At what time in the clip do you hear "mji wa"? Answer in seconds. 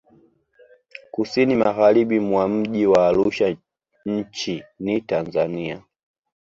2.47-3.07